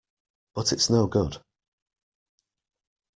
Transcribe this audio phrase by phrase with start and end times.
[0.55, 1.37] But it's no good.